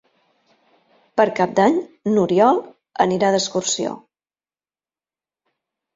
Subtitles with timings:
[1.19, 1.77] Per Cap d'Any
[2.15, 2.63] n'Oriol
[3.07, 3.95] anirà d'excursió.